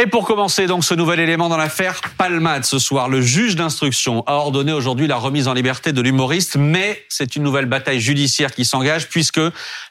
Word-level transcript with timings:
Et 0.00 0.06
pour 0.06 0.24
commencer 0.24 0.68
donc 0.68 0.84
ce 0.84 0.94
nouvel 0.94 1.18
élément 1.18 1.48
dans 1.48 1.56
l'affaire 1.56 2.00
Palmade 2.16 2.64
ce 2.64 2.78
soir, 2.78 3.08
le 3.08 3.20
juge 3.20 3.56
d'instruction 3.56 4.22
a 4.28 4.34
ordonné 4.34 4.70
aujourd'hui 4.72 5.08
la 5.08 5.16
remise 5.16 5.48
en 5.48 5.54
liberté 5.54 5.92
de 5.92 6.00
l'humoriste, 6.00 6.54
mais 6.56 7.04
c'est 7.08 7.34
une 7.34 7.42
nouvelle 7.42 7.66
bataille 7.66 7.98
judiciaire 7.98 8.52
qui 8.52 8.64
s'engage 8.64 9.08
puisque 9.08 9.40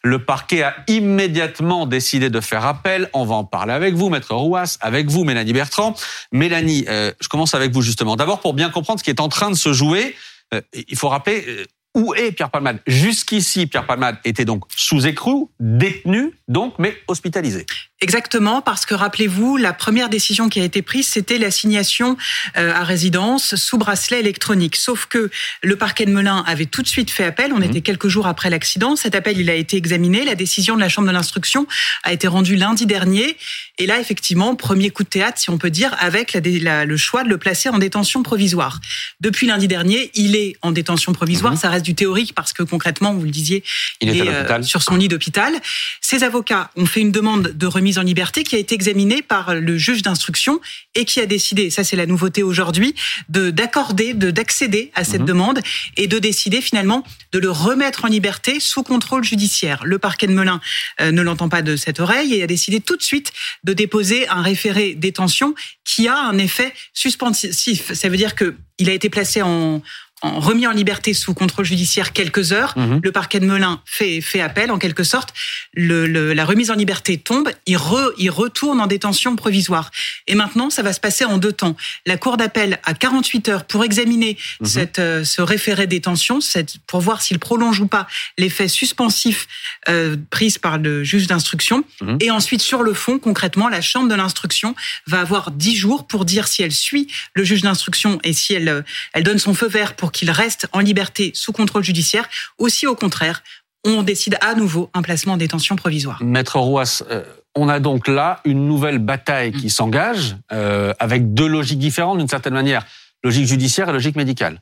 le 0.03 0.19
parquet 0.23 0.63
a 0.63 0.77
immédiatement 0.87 1.85
décidé 1.85 2.29
de 2.29 2.39
faire 2.39 2.65
appel. 2.65 3.09
On 3.11 3.25
va 3.25 3.35
en 3.35 3.43
parler 3.43 3.73
avec 3.73 3.95
vous, 3.95 4.07
maître 4.07 4.33
Rouas, 4.33 4.77
avec 4.79 5.09
vous, 5.09 5.25
Mélanie 5.25 5.51
Bertrand. 5.51 5.93
Mélanie, 6.31 6.85
euh, 6.87 7.11
je 7.19 7.27
commence 7.27 7.53
avec 7.53 7.73
vous 7.73 7.81
justement. 7.81 8.15
D'abord 8.15 8.39
pour 8.39 8.53
bien 8.53 8.69
comprendre 8.69 8.99
ce 8.99 9.03
qui 9.03 9.09
est 9.09 9.19
en 9.19 9.27
train 9.27 9.51
de 9.51 9.57
se 9.57 9.73
jouer. 9.73 10.15
Euh, 10.53 10.61
il 10.87 10.97
faut 10.97 11.09
rappeler, 11.09 11.43
euh, 11.49 11.65
où 11.97 12.13
est 12.13 12.31
Pierre 12.31 12.51
Palmade? 12.51 12.79
Jusqu'ici, 12.87 13.67
Pierre 13.67 13.85
Palmade 13.85 14.19
était 14.23 14.45
donc 14.45 14.63
sous 14.73 15.05
écrou, 15.05 15.51
détenu, 15.59 16.31
donc, 16.47 16.75
mais 16.77 16.95
hospitalisé. 17.07 17.65
Exactement, 17.99 18.61
parce 18.61 18.85
que 18.85 18.93
rappelez-vous, 18.93 19.57
la 19.57 19.73
première 19.73 20.07
décision 20.07 20.49
qui 20.49 20.59
a 20.59 20.63
été 20.63 20.83
prise, 20.83 21.07
c'était 21.07 21.39
l'assignation 21.39 22.15
euh, 22.55 22.71
à 22.71 22.83
résidence 22.83 23.55
sous 23.55 23.79
bracelet 23.79 24.19
électronique. 24.19 24.75
Sauf 24.75 25.07
que 25.07 25.31
le 25.63 25.75
parquet 25.77 26.05
de 26.05 26.11
Melun 26.11 26.43
avait 26.45 26.67
tout 26.67 26.83
de 26.83 26.87
suite 26.87 27.09
fait 27.09 27.23
appel. 27.23 27.53
On 27.53 27.59
mmh. 27.59 27.63
était 27.63 27.81
quelques 27.81 28.07
jours 28.07 28.27
après 28.27 28.51
l'accident. 28.51 28.95
Cet 28.95 29.15
appel, 29.15 29.39
il 29.39 29.49
a 29.49 29.55
été 29.55 29.77
examiné. 29.77 30.25
La 30.25 30.35
décision 30.35 30.75
de 30.75 30.79
la 30.79 30.89
Chambre 30.89 31.07
de 31.07 31.11
l'instruction 31.13 31.65
a 32.03 32.13
été 32.13 32.27
rendue 32.27 32.55
lundi 32.55 32.85
dernier. 32.85 33.35
Et 33.79 33.87
là, 33.87 33.99
effectivement, 33.99 34.55
premier 34.55 34.91
coup 34.91 35.03
de 35.03 35.09
théâtre, 35.09 35.39
si 35.39 35.49
on 35.49 35.57
peut 35.57 35.71
dire, 35.71 35.95
avec 35.99 36.33
la, 36.33 36.85
le 36.85 36.97
choix 36.97 37.23
de 37.23 37.29
le 37.29 37.39
placer 37.39 37.69
en 37.69 37.79
détention 37.79 38.21
provisoire. 38.21 38.79
Depuis 39.21 39.47
lundi 39.47 39.67
dernier, 39.67 40.11
il 40.13 40.35
est 40.35 40.55
en 40.61 40.71
détention 40.71 41.13
provisoire. 41.13 41.53
Mmh. 41.53 41.57
Ça 41.57 41.69
reste 41.71 41.85
du 41.85 41.95
théorique 41.95 42.35
parce 42.35 42.53
que 42.53 42.61
concrètement, 42.61 43.15
vous 43.15 43.23
le 43.23 43.31
disiez, 43.31 43.63
il, 44.01 44.15
est, 44.15 44.29
euh, 44.29 44.61
sur 44.61 44.83
son 44.83 44.97
lit 44.97 45.07
d'hôpital. 45.07 45.55
Ses 45.99 46.23
avocats 46.23 46.69
ont 46.75 46.85
fait 46.85 46.99
une 46.99 47.11
demande 47.11 47.53
de 47.55 47.65
remise 47.65 47.86
mise 47.87 47.97
en 47.97 48.03
liberté 48.03 48.43
qui 48.43 48.55
a 48.55 48.59
été 48.59 48.75
examinée 48.75 49.21
par 49.21 49.55
le 49.55 49.77
juge 49.77 50.01
d'instruction 50.01 50.59
et 50.93 51.05
qui 51.05 51.21
a 51.21 51.25
décidé, 51.25 51.69
ça 51.69 51.85
c'est 51.85 51.95
la 51.95 52.05
nouveauté 52.05 52.43
aujourd'hui, 52.43 52.93
de 53.29 53.49
d'accorder, 53.49 54.13
de 54.13 54.29
d'accéder 54.29 54.91
à 54.93 55.05
cette 55.05 55.21
mhm. 55.21 55.27
demande 55.27 55.59
et 55.95 56.07
de 56.07 56.19
décider 56.19 56.59
finalement 56.59 57.05
de 57.31 57.39
le 57.39 57.49
remettre 57.49 58.03
en 58.03 58.09
liberté 58.09 58.59
sous 58.59 58.83
contrôle 58.83 59.23
judiciaire. 59.23 59.85
Le 59.85 59.99
parquet 59.99 60.27
de 60.27 60.33
Melun 60.33 60.59
euh, 60.99 61.11
ne 61.11 61.21
l'entend 61.21 61.47
pas 61.47 61.61
de 61.61 61.77
cette 61.77 62.01
oreille 62.01 62.33
et 62.35 62.43
a 62.43 62.47
décidé 62.47 62.81
tout 62.81 62.97
de 62.97 63.01
suite 63.01 63.31
de 63.63 63.71
déposer 63.71 64.27
un 64.27 64.41
référé 64.41 64.93
détention 64.93 65.55
qui 65.85 66.09
a 66.09 66.17
un 66.17 66.37
effet 66.37 66.73
suspensif. 66.93 67.93
Ça 67.93 68.09
veut 68.09 68.17
dire 68.17 68.35
que 68.35 68.55
il 68.79 68.89
a 68.89 68.93
été 68.93 69.09
placé 69.09 69.41
en, 69.41 69.81
remis 70.23 70.65
en 70.65 70.71
liberté 70.71 71.13
sous 71.13 71.33
contrôle 71.33 71.65
judiciaire 71.65 72.11
quelques 72.11 72.51
heures. 72.51 72.73
Mhm. 72.75 73.01
Le 73.03 73.11
parquet 73.11 73.39
de 73.39 73.45
Melun 73.45 73.81
fait, 73.85 74.21
fait 74.21 74.41
appel, 74.41 74.71
en 74.71 74.79
quelque 74.79 75.03
sorte. 75.03 75.33
Le, 75.73 76.33
la 76.33 76.45
remise 76.45 76.71
en 76.71 76.75
liberté 76.75 77.17
tombe, 77.17 77.49
il, 77.65 77.77
il 78.17 78.29
retourne 78.29 78.81
en 78.81 78.87
détention 78.87 79.35
provisoire. 79.35 79.91
Et 80.25 80.35
maintenant, 80.35 80.69
ça 80.69 80.81
va 80.81 80.93
se 80.93 80.99
passer 80.99 81.25
en 81.25 81.37
deux 81.37 81.51
temps. 81.51 81.75
La 82.05 82.17
Cour 82.17 82.37
d'appel 82.37 82.79
a 82.83 82.93
48 82.93 83.49
heures 83.49 83.63
pour 83.65 83.83
examiner 83.83 84.37
mhm. 84.59 84.67
cette, 84.67 84.99
euh, 84.99 85.23
ce 85.23 85.41
référé 85.41 85.85
détention, 85.85 86.41
cette, 86.41 86.77
pour 86.87 87.01
voir 87.01 87.21
s'il 87.21 87.37
prolonge 87.37 87.79
ou 87.79 87.87
pas 87.87 88.07
l'effet 88.37 88.67
suspensif 88.67 89.47
euh, 89.89 90.15
pris 90.31 90.55
par 90.61 90.79
le 90.79 91.03
juge 91.03 91.27
d'instruction. 91.27 91.83
Mhm. 92.01 92.17
Et 92.21 92.31
ensuite, 92.31 92.61
sur 92.61 92.81
le 92.81 92.93
fond, 92.93 93.19
concrètement, 93.19 93.69
la 93.69 93.81
Chambre 93.81 94.09
de 94.09 94.15
l'instruction 94.15 94.75
va 95.05 95.21
avoir 95.21 95.51
10 95.51 95.75
jours 95.75 96.07
pour 96.07 96.25
dire 96.25 96.47
si 96.47 96.63
elle 96.63 96.73
suit 96.73 97.07
le 97.33 97.43
juge 97.43 97.61
d'instruction 97.61 98.19
et 98.23 98.33
si 98.33 98.53
elle, 98.53 98.69
euh, 98.69 98.81
elle 99.13 99.23
donne 99.23 99.39
son 99.39 99.53
feu 99.53 99.67
vert 99.67 99.95
pour 99.95 100.06
qu'il 100.11 100.31
reste 100.31 100.67
en 100.73 100.79
liberté 100.79 101.31
sous 101.33 101.51
contrôle 101.51 101.83
judiciaire, 101.83 102.27
aussi 102.57 102.87
au 102.87 102.95
contraire, 102.95 103.43
on 103.83 104.03
décide 104.03 104.37
à 104.41 104.55
nouveau 104.55 104.89
un 104.93 105.01
placement 105.01 105.33
en 105.33 105.37
détention 105.37 105.75
provisoire. 105.75 106.21
Maître 106.23 106.59
Rouas, 106.59 107.03
euh, 107.09 107.23
on 107.55 107.69
a 107.69 107.79
donc 107.79 108.07
là 108.07 108.41
une 108.45 108.67
nouvelle 108.67 108.99
bataille 108.99 109.51
qui 109.51 109.69
s'engage 109.69 110.35
euh, 110.51 110.93
avec 110.99 111.33
deux 111.33 111.47
logiques 111.47 111.79
différentes 111.79 112.17
d'une 112.17 112.27
certaine 112.27 112.53
manière, 112.53 112.85
logique 113.23 113.45
judiciaire 113.45 113.89
et 113.89 113.93
logique 113.93 114.15
médicale. 114.15 114.61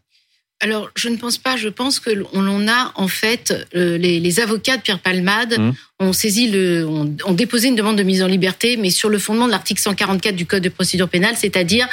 Alors, 0.61 0.89
je 0.95 1.09
ne 1.09 1.17
pense 1.17 1.37
pas. 1.37 1.57
Je 1.57 1.67
pense 1.67 1.99
que 1.99 2.09
l'on 2.09 2.67
a 2.67 2.93
en 2.95 3.07
fait 3.07 3.67
euh, 3.75 3.97
les, 3.97 4.39
avocats 4.39 4.77
de 4.77 4.81
Pierre 4.81 4.99
Palmade 4.99 5.59
mmh 5.59 5.71
ont 5.99 6.11
saisi 6.11 6.49
le, 6.49 6.85
ont, 6.85 7.33
déposé 7.33 7.69
une 7.69 7.75
demande 7.75 7.97
de 7.97 8.03
mise 8.03 8.21
en 8.21 8.27
liberté, 8.27 8.75
mais 8.75 8.89
sur 8.89 9.07
le 9.07 9.17
fondement 9.17 9.45
de 9.45 9.51
l'article 9.51 9.81
144 9.81 10.35
du 10.35 10.45
Code 10.45 10.61
de 10.61 10.69
procédure 10.69 11.07
pénale, 11.07 11.35
c'est-à-dire 11.37 11.87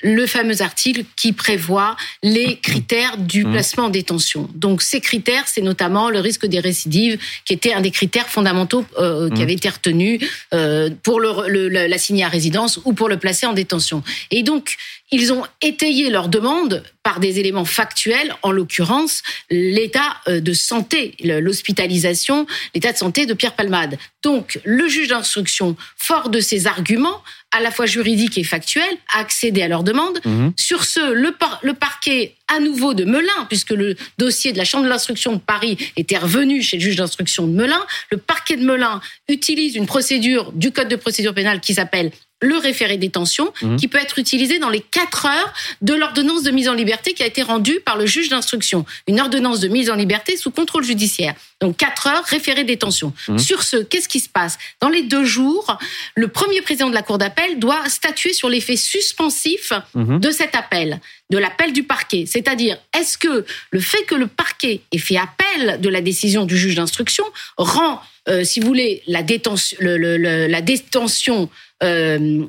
le 0.00 0.26
fameux 0.26 0.62
article 0.62 1.02
qui 1.16 1.32
prévoit 1.32 1.96
les 2.22 2.58
critères 2.60 3.16
du 3.18 3.44
mmh. 3.44 3.50
placement 3.50 3.84
en 3.86 3.88
détention. 3.88 4.48
Donc 4.54 4.80
ces 4.80 5.00
critères, 5.00 5.42
c'est 5.48 5.60
notamment 5.60 6.08
le 6.08 6.20
risque 6.20 6.46
des 6.46 6.60
récidives, 6.60 7.18
qui 7.44 7.52
était 7.52 7.72
un 7.72 7.80
des 7.80 7.90
critères 7.90 8.28
fondamentaux 8.28 8.84
euh, 8.98 9.28
qui 9.28 9.40
mmh. 9.40 9.42
avait 9.42 9.54
été 9.54 9.68
retenu 9.68 10.20
euh, 10.54 10.90
pour 11.02 11.20
l'assigner 11.20 12.22
à 12.22 12.28
résidence 12.28 12.78
ou 12.84 12.92
pour 12.92 13.08
le 13.08 13.16
placer 13.16 13.46
en 13.46 13.54
détention. 13.54 14.04
Et 14.30 14.44
donc 14.44 14.76
ils 15.10 15.32
ont 15.32 15.42
étayé 15.62 16.10
leur 16.10 16.28
demande 16.28 16.82
par 17.02 17.20
des 17.20 17.40
éléments 17.40 17.64
factuels, 17.64 18.34
en 18.42 18.52
l'occurrence 18.52 19.22
l'état 19.50 20.18
euh, 20.28 20.40
de 20.40 20.52
santé, 20.52 21.14
l'hospitalisation, 21.20 22.46
l'état 22.74 22.92
de 22.92 22.98
santé 22.98 23.24
de 23.24 23.32
Pierre 23.32 23.47
Palmade. 23.50 23.98
Donc, 24.22 24.60
le 24.64 24.88
juge 24.88 25.08
d'instruction, 25.08 25.76
fort 25.96 26.28
de 26.28 26.40
ses 26.40 26.66
arguments, 26.66 27.22
à 27.50 27.60
la 27.60 27.70
fois 27.70 27.86
juridiques 27.86 28.36
et 28.36 28.44
factuels, 28.44 28.96
a 29.14 29.20
accédé 29.20 29.62
à 29.62 29.68
leur 29.68 29.82
demande. 29.84 30.20
Mhm. 30.24 30.52
Sur 30.56 30.84
ce, 30.84 31.12
le, 31.12 31.34
le, 31.62 31.74
parquet, 31.74 32.34
à 32.48 32.60
nouveau 32.60 32.94
de 32.94 33.04
Melun, 33.04 33.46
puisque 33.48 33.70
le 33.70 33.96
dossier 34.18 34.52
de 34.52 34.58
la 34.58 34.64
Chambre 34.64 34.84
de 34.84 34.88
l'instruction 34.88 35.32
de 35.32 35.38
Paris 35.38 35.78
était 35.96 36.18
revenu 36.18 36.62
chez 36.62 36.76
le 36.76 36.82
juge 36.82 36.96
d'instruction 36.96 37.46
de 37.46 37.52
Melun, 37.52 37.80
le 38.10 38.18
parquet 38.18 38.56
de 38.56 38.64
Melun 38.64 39.00
utilise 39.28 39.76
une 39.76 39.86
procédure 39.86 40.52
du 40.52 40.72
Code 40.72 40.88
de 40.88 40.96
procédure 40.96 41.34
pénale 41.34 41.60
qui 41.60 41.74
s'appelle 41.74 42.10
le 42.40 42.56
référé 42.56 42.96
détention, 42.96 43.52
mhm. 43.62 43.76
qui 43.76 43.88
peut 43.88 43.98
être 43.98 44.18
utilisé 44.18 44.58
dans 44.58 44.68
les 44.68 44.80
quatre 44.80 45.26
heures 45.26 45.52
de 45.82 45.94
l'ordonnance 45.94 46.42
de 46.42 46.50
mise 46.50 46.68
en 46.68 46.74
liberté 46.74 47.14
qui 47.14 47.22
a 47.22 47.26
été 47.26 47.42
rendue 47.42 47.80
par 47.84 47.96
le 47.96 48.06
juge 48.06 48.28
d'instruction. 48.28 48.84
Une 49.06 49.20
ordonnance 49.20 49.60
de 49.60 49.68
mise 49.68 49.90
en 49.90 49.96
liberté 49.96 50.36
sous 50.36 50.50
contrôle 50.50 50.84
judiciaire. 50.84 51.34
Donc 51.60 51.76
quatre 51.76 52.06
heures, 52.06 52.24
référé 52.24 52.64
détention. 52.64 53.12
Mhm. 53.28 53.38
Sur 53.38 53.62
ce, 53.62 53.78
qu'est-ce 53.78 54.08
qui 54.08 54.20
se 54.20 54.28
passe? 54.28 54.58
Dans 54.80 54.88
les 54.88 55.02
deux 55.02 55.24
jours, 55.24 55.76
le 56.14 56.28
premier 56.28 56.62
président 56.62 56.88
de 56.88 56.94
la 56.94 57.02
Cour 57.02 57.18
d'appel 57.18 57.58
doit 57.58 57.88
statuer 57.88 58.32
sur 58.32 58.48
l'effet 58.48 58.76
suspensif 58.76 59.72
mhm. 59.94 60.20
de 60.20 60.30
cet 60.30 60.54
appel, 60.54 61.00
de 61.30 61.38
l'appel 61.38 61.72
du 61.72 61.82
parquet. 61.82 62.24
C'est-à-dire, 62.26 62.78
est-ce 62.96 63.18
que 63.18 63.44
le 63.70 63.80
fait 63.80 64.04
que 64.04 64.14
le 64.14 64.28
parquet 64.28 64.82
ait 64.92 64.98
fait 64.98 65.16
appel 65.16 65.80
de 65.80 65.88
la 65.88 66.00
décision 66.00 66.44
du 66.44 66.56
juge 66.56 66.76
d'instruction 66.76 67.24
rend, 67.56 68.00
euh, 68.28 68.44
si 68.44 68.60
vous 68.60 68.68
voulez, 68.68 69.02
la 69.06 69.22
détention, 69.22 69.76
la 69.80 70.60
détention 70.60 71.50
euh, 71.82 72.44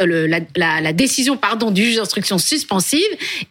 euh 0.00 0.26
la, 0.56 0.80
la, 0.80 0.92
décision 0.92 1.36
pardon 1.36 1.70
du 1.70 1.84
juge 1.84 1.96
d'instruction 1.96 2.38
suspensive 2.38 3.00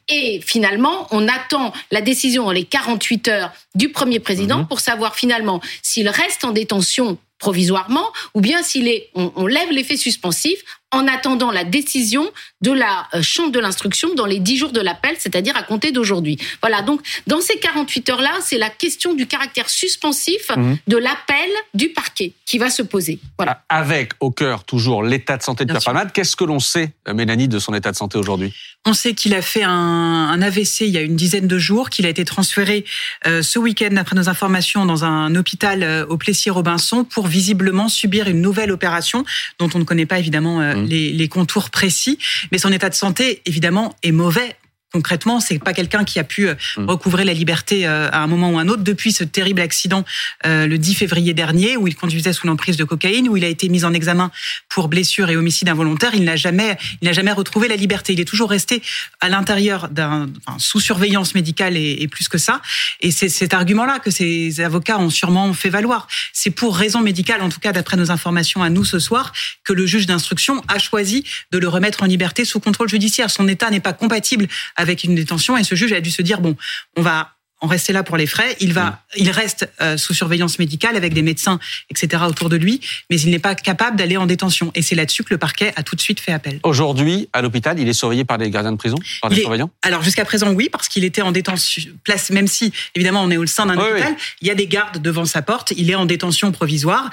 et 0.10 0.42
finalement 0.46 1.08
on 1.12 1.28
attend 1.28 1.72
la 1.92 2.02
décision 2.02 2.44
dans 2.46 2.52
les 2.52 2.66
48 2.66 3.28
heures 3.30 3.54
du 3.74 3.90
premier 3.90 4.20
président 4.20 4.60
mhm. 4.60 4.68
pour 4.68 4.82
savoir 4.82 5.16
finalement 5.16 5.62
s'il 5.82 6.10
reste 6.10 6.44
en 6.44 6.52
détention 6.52 7.18
provisoirement 7.42 8.08
ou 8.36 8.40
bien 8.40 8.64
s'il 8.64 8.88
est 8.88 9.10
on, 9.16 9.34
on 9.36 9.48
lève 9.48 9.70
l'effet 9.72 9.98
suspensif 9.98 10.64
en 10.92 11.08
attendant 11.08 11.52
la 11.52 11.64
décision 11.64 12.30
de 12.62 12.72
la 12.72 13.08
euh, 13.14 13.22
chambre 13.22 13.52
de 13.52 13.60
l'instruction 13.60 14.14
dans 14.14 14.26
les 14.26 14.40
10 14.40 14.58
jours 14.58 14.72
de 14.72 14.82
l'appel, 14.82 15.16
c'est-à-dire 15.18 15.56
à 15.56 15.64
compter 15.64 15.92
d'aujourd'hui. 15.92 16.38
Voilà, 16.62 16.82
donc 16.82 17.02
dans 17.28 17.42
ces 17.42 17.58
48 17.58 18.10
heures-là, 18.10 18.32
c'est 18.42 18.58
la 18.58 18.70
question 18.70 19.14
du 19.14 19.26
caractère 19.26 19.70
suspensif 19.70 20.52
mhm. 20.56 20.78
de 20.88 20.98
l'appel 20.98 21.50
du 21.74 21.90
parquet 21.90 22.34
qui 22.46 22.58
va 22.58 22.70
se 22.70 22.82
poser. 22.82 23.20
Voilà. 23.38 23.64
Avec 23.70 24.12
au 24.20 24.32
cœur 24.32 24.66
toujours 24.66 25.04
l'état 25.04 25.38
de 25.38 25.44
santé 25.44 25.66
de 25.66 25.72
Pierre 25.72 25.84
Palmade, 25.84 26.12
qu'est-ce 26.12 26.36
que 26.36 26.44
l'on 26.44 26.60
sait, 26.60 26.92
euh, 27.08 27.14
Mélanie, 27.14 27.48
de 27.48 27.60
son 27.60 27.74
état 27.74 27.92
de 27.92 27.98
santé 27.98 28.18
aujourd'hui? 28.18 28.54
On 28.86 28.94
sait 28.94 29.14
qu'il 29.14 29.34
a 29.34 29.42
fait 29.42 29.64
un, 29.64 29.72
un, 29.72 30.42
AVC 30.42 30.82
il 30.82 30.90
y 30.90 30.98
a 30.98 31.02
une 31.02 31.16
dizaine 31.16 31.48
de 31.48 31.58
jours, 31.58 31.90
qu'il 31.90 32.06
a 32.06 32.10
été 32.10 32.26
transféré 32.26 32.84
euh, 33.28 33.42
ce 33.42 33.60
week-end, 33.60 33.90
d'après 33.92 34.16
nos 34.16 34.28
informations, 34.28 34.86
dans 34.86 35.06
un 35.06 35.36
hôpital 35.36 36.06
au 36.10 36.18
Plessis-Robinson 36.18 37.06
pour 37.06 37.28
visiblement 37.32 37.88
subir 37.88 38.28
une 38.28 38.42
nouvelle 38.42 38.72
opération 38.72 39.26
dont 39.58 39.70
on 39.74 39.80
ne 39.80 39.84
connaît 39.84 40.06
pas 40.06 40.20
évidemment 40.20 40.62
Mmh. 40.76 40.86
les, 40.86 41.28
contours 41.28 41.70
précis, 41.70 42.18
mais 42.52 42.58
son 42.58 42.72
état 42.72 42.90
de 42.90 42.96
santé, 42.96 43.42
évidemment, 43.46 43.96
est 44.04 44.12
mauvais 44.12 44.56
concrètement, 44.92 45.40
c'est 45.40 45.60
pas 45.60 45.74
quelqu'un 45.74 46.04
qui 46.04 46.20
a 46.20 46.24
pu 46.24 46.48
euh, 46.48 46.56
mmh. 46.78 46.86
recouvrer 46.90 47.26
la 47.26 47.34
liberté 47.34 47.88
euh, 47.88 48.10
à 48.12 48.20
un 48.20 48.28
moment 48.28 48.52
ou 48.52 48.60
un 48.60 48.68
autre 48.68 48.84
depuis 48.84 49.12
ce 49.12 49.24
terrible 49.24 49.62
accident 49.62 50.04
euh, 50.46 50.68
le 50.68 50.78
10 50.78 50.96
février 50.96 51.34
dernier 51.34 51.78
où 51.78 51.88
il 51.88 51.96
conduisait 51.96 52.34
sous 52.34 52.48
l'emprise 52.48 52.78
de 52.78 52.84
cocaïne, 52.84 53.30
où 53.30 53.38
il 53.38 53.46
a 53.46 53.48
été 53.48 53.70
mis 53.70 53.86
en 53.86 53.94
examen 53.94 54.32
pour 54.70 54.88
blessure 54.90 55.30
et 55.30 55.38
homicide 55.38 55.70
involontaire. 55.70 56.14
Il 56.14 56.26
n'a 56.26 56.36
jamais, 56.36 56.78
il 57.02 57.06
n'a 57.06 57.14
jamais 57.14 57.32
retrouvé 57.32 57.68
la 57.68 57.76
liberté. 57.76 58.14
Il 58.14 58.20
est 58.20 58.26
toujours 58.26 58.50
resté 58.50 58.82
à 59.22 59.30
l'intérieur 59.30 59.88
d'un 59.90 60.30
sous 60.58 60.80
surveillance 60.80 61.36
médicale 61.36 61.78
et, 61.78 62.08
plus 62.08 62.28
que 62.28 62.38
ça. 62.38 62.62
Et 63.00 63.12
c'est 63.12 63.30
cet 63.30 63.54
argument-là 63.54 64.00
que 64.00 64.12
ces 64.12 64.60
avocats 64.60 65.00
ont 65.00 65.10
sûrement 65.10 65.54
fait 65.54 65.70
valoir. 65.70 66.08
C'est 66.34 66.52
pour 66.52 66.76
raison 66.76 67.02
médicale, 67.02 67.42
en 67.42 67.50
tout 67.50 67.60
cas 67.60 67.72
d'après 67.72 67.96
nos 67.96 68.12
informations 68.12 68.64
à 68.64 68.70
nous 68.70 68.84
ce 68.84 69.00
soir, 69.00 69.32
que 69.64 69.72
le 69.72 69.86
juge 69.86 70.08
d'instruction 70.08 70.62
a 70.68 70.80
choisi 70.80 71.24
de 71.52 71.58
le 71.58 71.68
remettre 71.68 72.04
en 72.04 72.06
liberté 72.06 72.44
sous 72.44 72.60
contrôle 72.60 72.90
judiciaire. 72.90 73.30
Son 73.30 73.48
état 73.48 73.70
n'est 73.70 73.80
pas 73.80 73.94
compatible 73.94 74.48
avec 74.76 74.81
une 75.04 75.16
détention 75.16 75.58
et 75.58 75.64
ce 75.64 75.76
juge 75.76 75.94
a 75.94 76.02
dû 76.02 76.12
se 76.12 76.22
dire 76.22 76.42
bon, 76.42 76.56
on 76.96 77.02
va 77.02 77.34
en 77.62 77.68
rester 77.68 77.94
là 77.94 78.04
pour 78.04 78.18
les 78.18 78.26
frais. 78.26 78.56
Il 78.60 78.74
va, 78.74 78.86
mm. 78.86 78.98
il 79.18 79.32
reste 79.32 79.70
euh, 79.82 79.96
sous 79.96 80.14
surveillance 80.14 80.60
médicale 80.60 80.96
avec 80.96 81.14
des 81.14 81.22
médecins, 81.22 81.60
etc. 81.90 82.24
autour 82.28 82.50
de 82.50 82.58
lui, 82.58 82.82
mais 83.10 83.20
il 83.22 83.30
n'est 83.30 83.40
pas 83.40 83.56
capable 83.56 83.98
d'aller 83.98 84.18
en 84.18 84.26
détention. 84.26 84.72
Et 84.76 84.82
c'est 84.82 84.96
là-dessus 84.96 85.24
que 85.24 85.34
le 85.34 85.38
parquet 85.38 85.72
a 85.76 85.84
tout 85.84 85.96
de 85.96 86.02
suite 86.02 86.20
fait 86.20 86.32
appel. 86.32 86.60
Aujourd'hui, 86.64 87.30
à 87.34 87.42
l'hôpital, 87.42 87.80
il 87.80 87.88
est 87.88 87.94
surveillé 87.94 88.26
par 88.26 88.38
des 88.38 88.50
gardiens 88.50 88.72
de 88.72 88.78
prison, 88.78 88.98
par 89.22 89.30
des 89.30 89.42
surveillants. 89.42 89.70
Alors 89.84 90.02
jusqu'à 90.02 90.26
présent, 90.26 90.52
oui, 90.52 90.70
parce 90.72 90.88
qu'il 90.88 91.04
était 91.04 91.22
en 91.22 91.32
détention, 91.32 91.84
place, 92.04 92.32
même 92.32 92.48
si 92.48 92.74
évidemment 92.96 93.24
on 93.24 93.30
est 93.30 93.38
au 93.38 93.46
sein 93.46 93.68
d'un 93.68 93.78
hôpital, 93.78 94.16
il 94.42 94.48
y 94.48 94.52
a 94.52 94.56
des 94.56 94.68
gardes 94.68 95.02
devant 95.02 95.26
sa 95.26 95.42
porte. 95.42 95.72
Il 95.78 95.90
est 95.90 95.96
en 95.96 96.06
détention 96.06 96.52
provisoire 96.52 97.10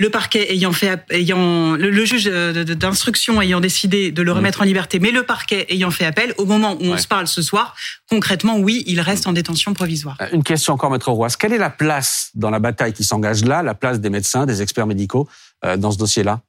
le 0.00 0.08
parquet 0.08 0.50
ayant 0.50 0.72
fait, 0.72 0.98
ayant 1.10 1.76
le, 1.76 2.04
juge 2.06 2.24
d'instruction 2.24 3.42
ayant 3.42 3.60
décidé 3.60 4.10
de 4.10 4.22
le 4.22 4.32
remettre 4.32 4.62
en 4.62 4.64
liberté, 4.64 4.98
mais 4.98 5.10
le 5.10 5.24
parquet 5.24 5.66
ayant 5.68 5.90
fait 5.90 6.06
appel, 6.06 6.32
au 6.38 6.46
moment 6.46 6.72
où 6.80 6.86
on 6.86 6.96
se 6.96 7.06
parle 7.06 7.26
ce 7.26 7.42
soir, 7.42 7.76
concrètement, 8.08 8.56
oui, 8.56 8.82
il 8.86 8.98
reste 9.02 9.26
en 9.26 9.34
détention 9.34 9.74
provisoire. 9.74 10.16
Euh, 10.22 10.28
une 10.32 10.42
question 10.42 10.72
encore, 10.72 10.90
maître 10.90 11.10
Roy. 11.10 11.28
Quelle 11.38 11.52
est 11.52 11.58
la 11.58 11.68
place 11.68 12.30
dans 12.34 12.48
la 12.48 12.60
bataille 12.60 12.94
qui 12.94 13.04
s'engage 13.04 13.44
là, 13.44 13.62
la 13.62 13.74
place 13.74 14.00
des 14.00 14.08
médecins, 14.08 14.46
des 14.46 14.62
experts 14.62 14.86
médicaux 14.86 15.28
euh, 15.66 15.76
dans 15.76 15.90
ce 15.90 15.98
dossier-là? 15.98 16.40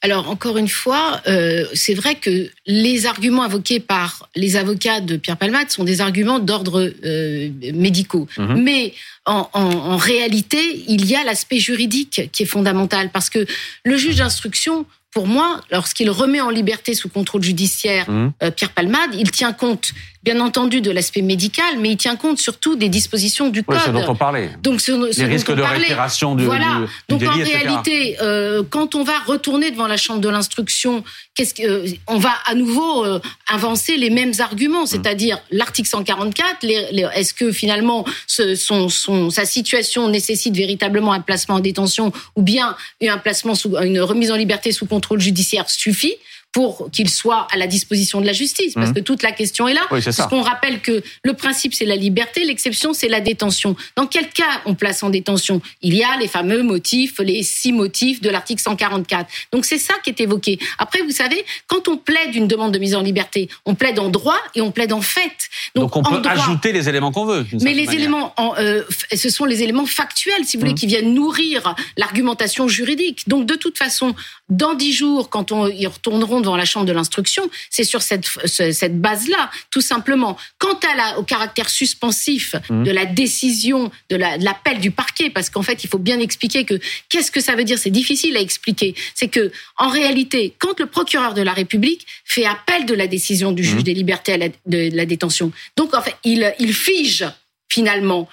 Alors 0.00 0.28
encore 0.28 0.58
une 0.58 0.68
fois, 0.68 1.20
euh, 1.26 1.64
c'est 1.74 1.94
vrai 1.94 2.16
que 2.16 2.50
les 2.66 3.06
arguments 3.06 3.44
invoqués 3.44 3.80
par 3.80 4.28
les 4.34 4.56
avocats 4.56 5.00
de 5.00 5.16
Pierre 5.16 5.36
Palmade 5.36 5.70
sont 5.70 5.84
des 5.84 6.00
arguments 6.00 6.38
d'ordre 6.38 6.92
euh, 7.04 7.50
médicaux. 7.72 8.26
Mhm. 8.36 8.62
Mais 8.62 8.94
en, 9.26 9.48
en, 9.52 9.96
réalité, 9.96 10.84
il 10.88 11.06
y 11.06 11.14
a 11.14 11.22
l'aspect 11.22 11.58
juridique 11.58 12.28
qui 12.32 12.42
est 12.42 12.46
fondamental 12.46 13.10
parce 13.12 13.30
que 13.30 13.46
le 13.84 13.96
juge 13.96 14.16
d'instruction 14.16 14.84
pour 15.12 15.26
moi, 15.26 15.60
lorsqu'il 15.70 16.10
remet 16.10 16.40
en 16.40 16.48
liberté 16.48 16.94
sous 16.94 17.08
contrôle 17.08 17.42
judiciaire 17.42 18.10
mhm. 18.10 18.32
euh, 18.42 18.50
Pierre 18.50 18.70
Palmade, 18.70 19.10
il 19.14 19.30
tient 19.30 19.52
compte 19.52 19.92
bien 20.24 20.38
entendu 20.40 20.80
de 20.80 20.92
l'aspect 20.92 21.20
médical, 21.20 21.78
mais 21.80 21.90
il 21.90 21.96
tient 21.96 22.14
compte 22.14 22.38
surtout 22.38 22.76
des 22.76 22.88
dispositions 22.88 23.48
du 23.48 23.64
code. 23.64 23.80
Oui, 23.88 23.92
dont 23.92 24.08
on 24.08 24.14
parlait. 24.14 24.50
Donc, 24.62 24.80
ce, 24.80 25.18
Les 25.18 25.26
risques 25.26 25.52
de 25.52 25.62
réitération 25.62 26.36
du, 26.36 26.44
voilà. 26.44 26.82
Du, 27.08 27.16
Donc 27.16 27.22
en 27.24 27.34
réalité, 27.34 28.16
euh, 28.22 28.62
quand 28.70 28.94
on 28.94 29.02
va 29.02 29.18
retourner 29.26 29.72
devant 29.72 29.88
la 29.88 29.96
chambre 29.96 30.20
de 30.20 30.28
l'instruction, 30.28 31.02
qu'est-ce 31.34 31.54
que, 31.54 31.62
euh, 31.64 31.88
on 32.06 32.18
va 32.18 32.34
à 32.46 32.54
nouveau 32.54 33.04
avancer 33.48 33.96
les 33.96 34.10
mêmes 34.10 34.32
arguments, 34.38 34.86
c'est-à-dire 34.86 35.40
l'article 35.50 35.88
144. 35.88 36.58
Les, 36.62 37.04
est-ce 37.16 37.34
que 37.34 37.50
finalement 37.50 38.04
ce, 38.28 38.54
son, 38.54 38.88
son, 38.88 39.28
sa 39.28 39.44
situation 39.44 40.06
nécessite 40.08 40.56
véritablement 40.56 41.12
un 41.12 41.20
placement 41.20 41.56
en 41.56 41.60
détention 41.60 42.12
ou 42.36 42.42
bien 42.42 42.76
un 43.04 43.18
placement 43.18 43.56
sous 43.56 43.76
une 43.76 44.00
remise 44.00 44.30
en 44.30 44.36
liberté 44.36 44.70
sous 44.70 44.86
contrôle 44.86 45.01
judiciaire 45.18 45.68
suffit 45.70 46.16
pour 46.52 46.90
qu'il 46.90 47.08
soit 47.08 47.48
à 47.50 47.56
la 47.56 47.66
disposition 47.66 48.20
de 48.20 48.26
la 48.26 48.34
justice, 48.34 48.74
parce 48.74 48.90
mmh. 48.90 48.94
que 48.94 49.00
toute 49.00 49.22
la 49.22 49.32
question 49.32 49.68
est 49.68 49.74
là. 49.74 49.80
parce 49.88 50.26
qu'on 50.28 50.42
rappelle 50.42 50.80
que 50.80 51.02
le 51.24 51.32
principe 51.32 51.72
c'est 51.72 51.86
la 51.86 51.96
liberté, 51.96 52.44
l'exception 52.44 52.92
c'est 52.92 53.08
la 53.08 53.20
détention. 53.20 53.74
Dans 53.96 54.06
quel 54.06 54.28
cas 54.28 54.60
on 54.66 54.74
place 54.74 55.02
en 55.02 55.08
détention? 55.08 55.62
Il 55.80 55.94
y 55.94 56.04
a 56.04 56.16
les 56.18 56.28
fameux 56.28 56.62
motifs, 56.62 57.18
les 57.20 57.42
six 57.42 57.72
motifs 57.72 58.20
de 58.20 58.28
l'article 58.28 58.60
144. 58.60 59.30
Donc 59.50 59.64
c'est 59.64 59.78
ça 59.78 59.94
qui 60.04 60.10
est 60.10 60.20
évoqué. 60.20 60.58
Après, 60.78 61.00
vous 61.00 61.10
savez, 61.10 61.42
quand 61.66 61.88
on 61.88 61.96
plaide 61.96 62.34
une 62.34 62.48
demande 62.48 62.72
de 62.72 62.78
mise 62.78 62.94
en 62.94 63.02
liberté, 63.02 63.48
on 63.64 63.74
plaide 63.74 63.98
en 63.98 64.10
droit 64.10 64.38
et 64.54 64.60
on 64.60 64.72
plaide 64.72 64.92
en 64.92 65.00
fait. 65.00 65.32
Donc, 65.74 65.96
on 65.96 66.02
peut 66.02 66.22
ajouter 66.28 66.72
les 66.72 66.88
éléments 66.88 67.12
qu'on 67.12 67.24
veut. 67.24 67.46
Mais 67.62 67.72
les 67.72 67.94
éléments, 67.94 68.34
en, 68.36 68.54
euh, 68.58 68.82
ce 69.14 69.30
sont 69.30 69.46
les 69.46 69.62
éléments 69.62 69.86
factuels, 69.86 70.44
si 70.44 70.56
vous 70.56 70.62
voulez, 70.62 70.72
mmh. 70.72 70.76
qui 70.76 70.86
viennent 70.86 71.14
nourrir 71.14 71.74
l'argumentation 71.96 72.68
juridique. 72.68 73.26
Donc 73.26 73.46
de 73.46 73.54
toute 73.54 73.78
façon, 73.78 74.14
dans 74.50 74.74
dix 74.74 74.92
jours, 74.92 75.30
quand 75.30 75.50
on 75.50 75.66
y 75.68 75.86
retourneront 75.86 76.41
devant 76.42 76.56
la 76.56 76.64
chambre 76.64 76.86
de 76.86 76.92
l'instruction, 76.92 77.48
c'est 77.70 77.84
sur 77.84 78.02
cette, 78.02 78.26
cette 78.44 79.00
base-là, 79.00 79.50
tout 79.70 79.80
simplement. 79.80 80.36
Quant 80.58 80.78
à 80.92 80.96
la, 80.96 81.18
au 81.18 81.22
caractère 81.22 81.68
suspensif 81.68 82.54
mmh. 82.68 82.84
de 82.84 82.90
la 82.90 83.06
décision, 83.06 83.90
de 84.10 84.16
l'appel 84.16 84.78
du 84.80 84.90
parquet, 84.90 85.30
parce 85.30 85.50
qu'en 85.50 85.62
fait, 85.62 85.84
il 85.84 85.88
faut 85.88 85.98
bien 85.98 86.20
expliquer 86.20 86.64
que 86.64 86.78
qu'est-ce 87.08 87.30
que 87.30 87.40
ça 87.40 87.54
veut 87.54 87.64
dire? 87.64 87.78
C'est 87.78 87.90
difficile 87.90 88.36
à 88.36 88.40
expliquer. 88.40 88.94
C'est 89.14 89.28
que, 89.28 89.50
en 89.78 89.88
réalité, 89.88 90.54
quand 90.58 90.78
le 90.78 90.86
procureur 90.86 91.34
de 91.34 91.42
la 91.42 91.52
République 91.52 92.06
fait 92.24 92.44
appel 92.44 92.86
de 92.86 92.94
la 92.94 93.06
décision 93.06 93.52
du 93.52 93.64
juge 93.64 93.80
mmh. 93.80 93.82
des 93.84 93.94
libertés 93.94 94.32
à 94.32 94.36
la, 94.36 94.48
de, 94.66 94.90
la 94.94 95.06
détention, 95.06 95.52
donc 95.76 95.94
en 95.94 96.02
fait, 96.02 96.16
il, 96.24 96.52
il 96.58 96.74
fige 96.74 97.24
finalement 97.68 98.28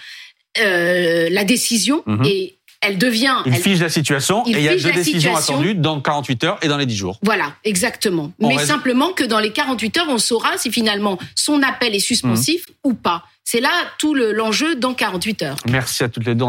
euh, 0.57 1.29
la 1.29 1.43
décision 1.43 2.03
mmh. 2.05 2.25
et 2.25 2.58
elle 2.81 2.97
devient. 2.97 3.35
Il 3.45 3.55
fiche 3.55 3.79
la 3.79 3.89
situation 3.89 4.45
et 4.47 4.51
il 4.51 4.61
y 4.61 4.69
a 4.69 4.77
deux 4.77 4.91
décisions 4.91 5.35
attendues 5.35 5.75
dans 5.75 5.99
48 5.99 6.43
heures 6.45 6.57
et 6.61 6.67
dans 6.67 6.77
les 6.77 6.85
10 6.85 6.95
jours. 6.95 7.19
Voilà, 7.23 7.53
exactement. 7.63 8.31
Mais 8.39 8.57
simplement 8.59 9.11
que 9.11 9.23
dans 9.23 9.39
les 9.39 9.51
48 9.51 9.97
heures, 9.97 10.07
on 10.09 10.17
saura 10.17 10.57
si 10.57 10.71
finalement 10.71 11.17
son 11.35 11.61
appel 11.61 11.95
est 11.95 11.99
suspensif 11.99 12.67
mmh. 12.67 12.89
ou 12.89 12.93
pas. 12.93 13.23
C'est 13.43 13.61
là 13.61 13.71
tout 13.97 14.13
l'enjeu 14.13 14.75
dans 14.75 14.93
48 14.93 15.41
heures. 15.41 15.55
Merci 15.67 16.03
à 16.03 16.09
toutes 16.09 16.25
les 16.25 16.35
deux. 16.35 16.45